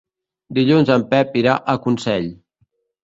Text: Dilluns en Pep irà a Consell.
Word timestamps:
Dilluns 0.57 0.89
en 0.95 1.05
Pep 1.13 1.37
irà 1.43 1.53
a 1.75 1.79
Consell. 1.85 2.27